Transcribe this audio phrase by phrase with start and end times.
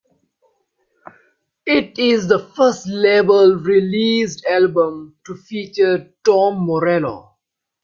[1.67, 7.35] It is the first label-released album to feature Tom Morello.